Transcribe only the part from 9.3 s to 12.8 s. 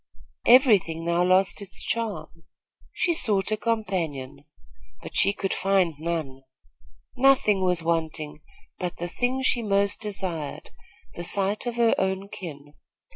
she most desired the sight of her own kin.